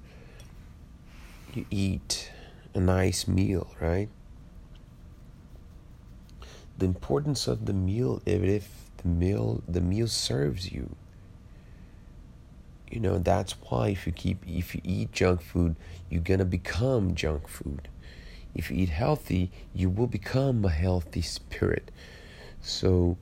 you 1.54 1.66
eat 1.72 2.32
a 2.74 2.80
nice 2.80 3.28
meal, 3.28 3.68
right? 3.80 4.10
The 6.78 6.86
importance 6.86 7.48
of 7.48 7.66
the 7.66 7.74
meal, 7.74 8.22
if, 8.26 8.68
the 8.98 9.08
meal 9.08 9.64
the 9.68 9.82
meal 9.82 10.08
serves 10.08 10.72
you. 10.72 10.96
You 12.92 13.00
know 13.00 13.18
that's 13.18 13.54
why 13.54 13.90
if 13.90 14.06
you 14.06 14.14
keep 14.14 14.44
if 14.48 14.74
you 14.74 14.82
eat 14.84 15.12
junk 15.12 15.42
food, 15.42 15.76
you're 16.10 16.22
gonna 16.22 16.46
become 16.46 17.16
junk 17.16 17.48
food. 17.48 17.90
If 18.56 18.72
you 18.72 18.78
eat 18.78 18.90
healthy, 18.90 19.52
you 19.74 19.90
will 19.90 20.08
become 20.08 20.66
a 20.66 20.70
healthy 20.70 21.22
spirit. 21.22 21.92
So, 22.62 23.18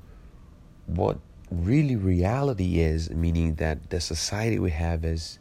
what 0.86 1.20
really 1.52 1.96
reality 1.96 2.80
is, 2.80 3.10
meaning 3.10 3.56
that 3.56 3.89
the 3.89 4.00
society 4.00 4.60
we 4.60 4.72
have 4.72 5.04
as, 5.04 5.39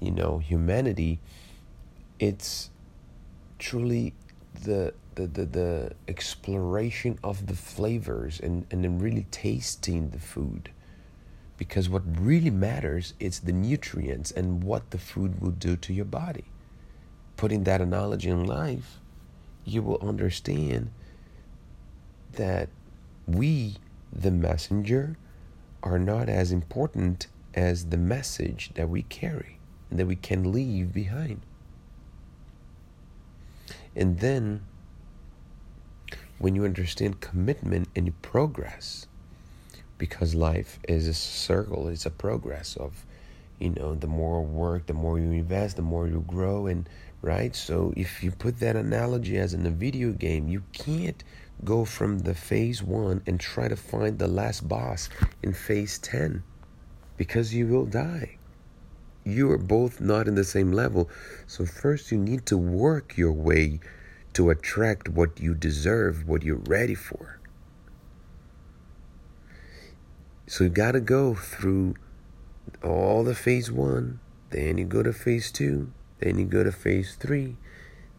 you 0.00 0.10
know, 0.10 0.38
humanity, 0.38 1.20
it's 2.18 2.70
truly 3.58 4.14
the 4.64 4.92
the, 5.14 5.26
the, 5.26 5.44
the 5.44 5.92
exploration 6.08 7.18
of 7.22 7.46
the 7.46 7.54
flavors 7.54 8.40
and, 8.40 8.66
and 8.70 8.84
then 8.84 8.98
really 8.98 9.26
tasting 9.30 10.10
the 10.10 10.18
food. 10.18 10.70
Because 11.56 11.88
what 11.88 12.02
really 12.18 12.50
matters 12.50 13.14
is 13.20 13.40
the 13.40 13.52
nutrients 13.52 14.30
and 14.30 14.64
what 14.64 14.90
the 14.90 14.98
food 14.98 15.40
will 15.40 15.50
do 15.50 15.76
to 15.76 15.92
your 15.92 16.04
body. 16.04 16.44
Putting 17.36 17.64
that 17.64 17.80
analogy 17.80 18.28
in 18.30 18.44
life 18.44 18.98
you 19.64 19.82
will 19.82 19.98
understand 20.00 20.90
that 22.32 22.68
we 23.26 23.76
the 24.12 24.30
messenger 24.30 25.16
are 25.82 25.98
not 25.98 26.28
as 26.28 26.52
important 26.52 27.26
as 27.54 27.86
the 27.86 27.96
message 27.96 28.70
that 28.74 28.88
we 28.88 29.02
carry 29.02 29.58
and 29.90 29.98
that 29.98 30.06
we 30.06 30.16
can 30.16 30.52
leave 30.52 30.92
behind. 30.92 31.40
And 33.94 34.18
then 34.20 34.62
when 36.42 36.54
you 36.56 36.64
understand 36.64 37.20
commitment 37.20 37.88
and 37.94 38.20
progress 38.20 39.06
because 39.96 40.34
life 40.34 40.78
is 40.88 41.06
a 41.06 41.14
circle 41.14 41.88
it's 41.88 42.04
a 42.04 42.10
progress 42.10 42.76
of 42.76 43.06
you 43.60 43.70
know 43.70 43.94
the 43.94 44.08
more 44.08 44.42
work 44.42 44.86
the 44.86 44.92
more 44.92 45.18
you 45.18 45.30
invest 45.30 45.76
the 45.76 45.82
more 45.82 46.08
you 46.08 46.24
grow 46.26 46.66
and 46.66 46.88
right? 47.22 47.54
So 47.54 47.94
if 47.96 48.22
you 48.22 48.32
put 48.32 48.58
that 48.58 48.74
analogy 48.74 49.38
as 49.38 49.54
in 49.54 49.64
a 49.64 49.70
video 49.70 50.10
game 50.10 50.48
you 50.48 50.64
can't 50.72 51.22
go 51.64 51.84
from 51.84 52.18
the 52.18 52.34
phase 52.34 52.82
1 52.82 53.22
and 53.26 53.38
try 53.38 53.68
to 53.68 53.76
find 53.76 54.18
the 54.18 54.26
last 54.26 54.68
boss 54.68 55.08
in 55.42 55.52
phase 55.52 55.98
10 55.98 56.42
because 57.16 57.54
you 57.54 57.68
will 57.68 57.86
die. 57.86 58.36
You 59.24 59.52
are 59.52 59.58
both 59.58 60.00
not 60.00 60.26
in 60.26 60.34
the 60.34 60.42
same 60.42 60.72
level. 60.72 61.08
So 61.46 61.64
first 61.64 62.10
you 62.10 62.18
need 62.18 62.44
to 62.46 62.58
work 62.58 63.16
your 63.16 63.32
way 63.32 63.78
to 64.34 64.50
attract 64.50 65.08
what 65.08 65.40
you 65.40 65.54
deserve, 65.54 66.26
what 66.26 66.42
you're 66.42 66.56
ready 66.56 66.94
for. 66.94 67.38
So 70.46 70.64
you 70.64 70.70
got 70.70 70.92
to 70.92 71.00
go 71.00 71.34
through 71.34 71.94
all 72.82 73.24
the 73.24 73.34
phase 73.34 73.70
one, 73.70 74.20
then 74.50 74.78
you 74.78 74.84
go 74.84 75.02
to 75.02 75.12
phase 75.12 75.50
two, 75.50 75.92
then 76.20 76.38
you 76.38 76.44
go 76.44 76.62
to 76.62 76.72
phase 76.72 77.16
three. 77.16 77.56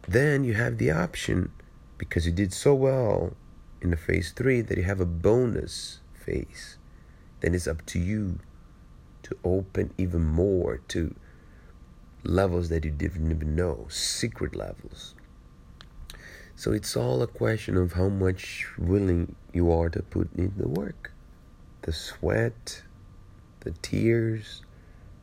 Then 0.06 0.44
you 0.44 0.54
have 0.54 0.78
the 0.78 0.90
option, 0.90 1.50
because 1.96 2.26
you 2.26 2.32
did 2.32 2.52
so 2.52 2.74
well 2.74 3.36
in 3.80 3.90
the 3.90 3.96
phase 3.96 4.32
three, 4.32 4.60
that 4.60 4.76
you 4.76 4.84
have 4.84 5.00
a 5.00 5.06
bonus 5.06 6.00
phase. 6.12 6.76
Then 7.40 7.54
it's 7.54 7.66
up 7.66 7.86
to 7.86 7.98
you 7.98 8.40
to 9.22 9.36
open 9.44 9.94
even 9.96 10.22
more 10.22 10.78
to 10.88 11.14
levels 12.22 12.68
that 12.68 12.84
you 12.84 12.90
didn't 12.90 13.30
even 13.30 13.54
know, 13.54 13.86
secret 13.88 14.54
levels. 14.54 15.14
So 16.56 16.72
it's 16.72 16.96
all 16.96 17.20
a 17.22 17.26
question 17.26 17.76
of 17.76 17.94
how 17.94 18.08
much 18.08 18.66
willing 18.78 19.34
you 19.52 19.72
are 19.72 19.88
to 19.90 20.02
put 20.02 20.32
in 20.34 20.52
the 20.56 20.68
work. 20.68 21.12
The 21.82 21.92
sweat, 21.92 22.82
the 23.60 23.72
tears, 23.82 24.62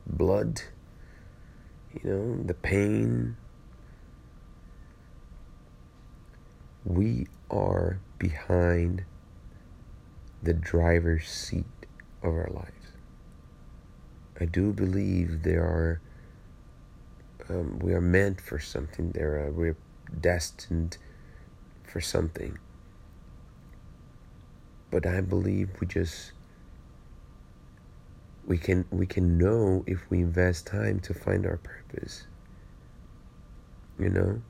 blood, 0.06 0.62
you 1.94 2.10
know, 2.10 2.42
the 2.44 2.54
pain. 2.54 3.36
We 6.84 7.26
are 7.50 7.98
behind 8.18 9.04
the 10.42 10.52
driver's 10.52 11.28
seat 11.28 11.64
of 12.22 12.32
our 12.32 12.50
lives. 12.52 12.68
I 14.40 14.44
do 14.44 14.72
believe 14.72 15.44
there 15.44 15.62
are, 15.62 16.00
um, 17.48 17.78
we 17.78 17.94
are 17.94 18.00
meant 18.00 18.40
for 18.40 18.58
something. 18.58 19.12
There 19.12 19.50
we're 19.50 19.76
destined 20.20 20.98
for 21.92 22.00
something. 22.00 22.58
But 24.90 25.06
I 25.06 25.20
believe 25.20 25.68
we 25.80 25.86
just 25.86 26.32
we 28.46 28.58
can 28.58 28.84
we 28.90 29.06
can 29.06 29.38
know 29.38 29.84
if 29.86 30.10
we 30.10 30.20
invest 30.20 30.66
time 30.66 31.00
to 31.00 31.14
find 31.14 31.46
our 31.46 31.58
purpose. 31.58 32.26
You 33.98 34.08
know? 34.08 34.42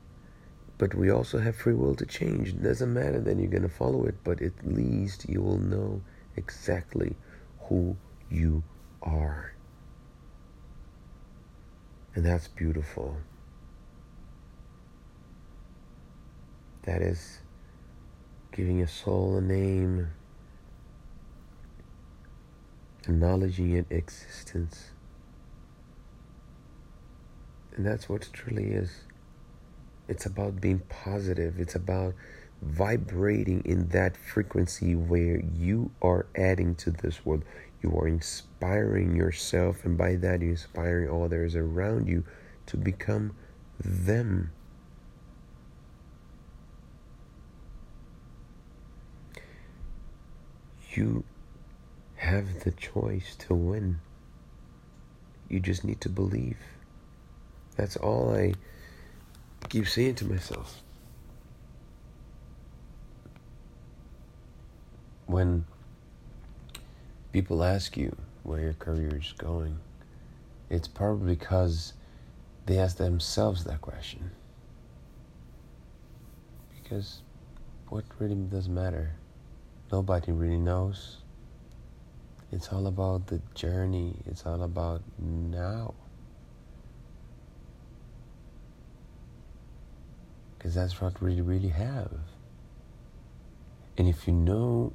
But 0.77 0.95
we 0.95 1.11
also 1.11 1.37
have 1.39 1.55
free 1.55 1.73
will 1.73 1.95
to 1.95 2.05
change. 2.05 2.49
It 2.49 2.63
doesn't 2.63 2.93
matter 2.93 3.19
that 3.19 3.37
you're 3.37 3.47
gonna 3.47 3.69
follow 3.69 4.05
it, 4.05 4.15
but 4.23 4.41
at 4.41 4.53
least 4.63 5.29
you 5.29 5.41
will 5.41 5.59
know 5.59 6.01
exactly 6.35 7.15
who 7.59 7.95
you 8.29 8.63
are. 9.01 9.53
And 12.15 12.25
that's 12.25 12.47
beautiful. 12.47 13.17
That 16.83 17.01
is 17.01 17.39
giving 18.51 18.81
a 18.81 18.87
soul 18.87 19.37
a 19.37 19.41
name, 19.41 20.09
acknowledging 23.03 23.71
its 23.73 23.91
existence. 23.91 24.91
And 27.75 27.85
that's 27.85 28.07
what 28.07 28.23
it 28.23 28.33
truly 28.33 28.71
is. 28.71 28.91
It's 30.07 30.25
about 30.25 30.61
being 30.61 30.79
positive. 30.89 31.59
It's 31.59 31.75
about 31.75 32.13
vibrating 32.61 33.61
in 33.65 33.87
that 33.89 34.15
frequency 34.15 34.95
where 34.95 35.41
you 35.55 35.91
are 36.01 36.27
adding 36.35 36.75
to 36.75 36.91
this 36.91 37.25
world. 37.25 37.43
You 37.81 37.97
are 37.97 38.07
inspiring 38.07 39.15
yourself, 39.15 39.83
and 39.83 39.97
by 39.97 40.15
that, 40.15 40.41
you're 40.41 40.51
inspiring 40.51 41.09
all 41.09 41.23
others 41.23 41.55
around 41.55 42.07
you 42.07 42.23
to 42.67 42.77
become 42.77 43.35
them. 43.79 44.51
You 50.93 51.23
have 52.15 52.63
the 52.63 52.71
choice 52.71 53.35
to 53.39 53.55
win. 53.55 53.99
You 55.49 55.59
just 55.59 55.83
need 55.83 56.01
to 56.01 56.09
believe. 56.09 56.57
That's 57.75 57.95
all 57.95 58.35
I 58.35 58.53
keep 59.69 59.87
saying 59.87 60.15
to 60.15 60.25
myself. 60.25 60.81
When 65.25 65.65
people 67.31 67.63
ask 67.63 67.97
you 67.97 68.15
where 68.43 68.59
your 68.59 68.73
career 68.73 69.17
is 69.17 69.33
going, 69.33 69.79
it's 70.69 70.87
probably 70.87 71.35
because 71.35 71.93
they 72.67 72.77
ask 72.77 72.97
themselves 72.97 73.63
that 73.63 73.81
question. 73.81 74.31
Because 76.81 77.21
what 77.89 78.05
really 78.19 78.35
does 78.35 78.69
matter? 78.69 79.15
Nobody 79.93 80.31
really 80.31 80.57
knows. 80.57 81.17
It's 82.51 82.69
all 82.73 82.87
about 82.87 83.27
the 83.27 83.39
journey, 83.53 84.15
it's 84.25 84.43
all 84.43 84.63
about 84.63 85.03
now. 85.19 85.93
Because 90.57 90.73
that's 90.73 90.99
what 90.99 91.21
we 91.21 91.41
really 91.41 91.69
have. 91.69 92.11
And 93.95 94.07
if 94.07 94.25
you 94.25 94.33
know 94.33 94.93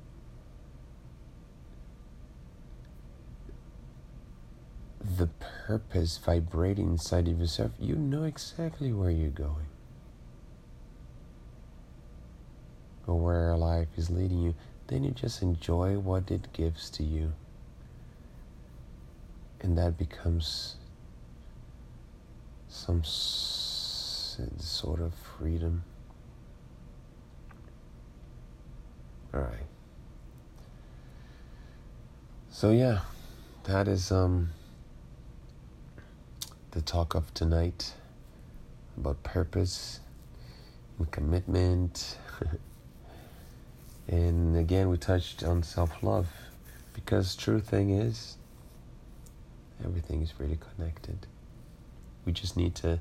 the 5.01 5.29
purpose 5.67 6.19
vibrating 6.19 6.89
inside 6.89 7.29
of 7.29 7.39
yourself, 7.39 7.71
you 7.79 7.95
know 7.95 8.25
exactly 8.25 8.93
where 8.93 9.11
you're 9.11 9.31
going. 9.31 9.71
Or 13.07 13.15
where 13.15 13.57
life 13.57 13.89
is 13.97 14.11
leading 14.11 14.43
you 14.43 14.55
then 14.89 15.05
you 15.05 15.11
just 15.11 15.43
enjoy 15.43 15.99
what 15.99 16.31
it 16.31 16.53
gives 16.53 16.91
to 16.91 17.05
you. 17.05 17.33
And 19.61 19.77
that 19.77 19.99
becomes 19.99 20.77
some 22.69 23.03
sort 23.05 25.01
of 25.01 25.15
freedom. 25.15 25.85
All 29.35 29.41
right. 29.41 29.67
So 32.51 32.71
yeah, 32.71 33.01
that 33.65 33.89
is 33.89 34.11
um 34.11 34.51
the 36.71 36.81
talk 36.81 37.15
of 37.15 37.33
tonight 37.35 37.93
about 38.97 39.23
purpose 39.23 40.01
and 40.99 41.11
commitment. 41.11 42.17
And 44.09 44.57
again, 44.57 44.89
we 44.89 44.97
touched 44.97 45.45
on 45.45 45.63
self 45.63 46.03
love 46.03 46.29
because 46.95 47.37
true 47.37 47.61
thing 47.61 47.91
is, 47.91 48.37
everything 49.85 50.23
is 50.23 50.33
really 50.39 50.59
connected. 50.75 51.27
We 52.25 52.33
just 52.33 52.57
need 52.57 52.75
to 52.77 53.01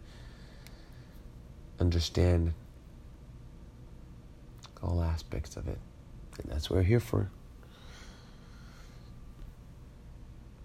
understand 1.80 2.54
all 4.84 5.02
aspects 5.02 5.56
of 5.56 5.68
it. 5.68 5.78
And 6.42 6.52
that's 6.52 6.70
what 6.70 6.78
we're 6.78 6.84
here 6.84 7.00
for. 7.00 7.30